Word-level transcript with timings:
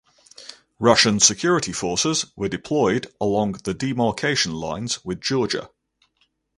Russian 0.79 1.19
security 1.19 1.71
forces 1.71 2.25
were 2.35 2.49
deployed 2.49 3.13
along 3.21 3.51
the 3.65 3.73
demarcation 3.75 4.55
lines 4.55 5.05
with 5.05 5.21
Georgia. 5.21 5.69